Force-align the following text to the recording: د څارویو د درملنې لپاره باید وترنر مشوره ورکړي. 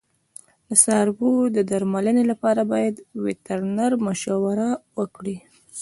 د 0.67 0.69
څارویو 0.83 1.51
د 1.55 1.57
درملنې 1.71 2.23
لپاره 2.31 2.61
باید 2.71 2.95
وترنر 3.25 3.91
مشوره 4.05 4.69
ورکړي. 4.99 5.37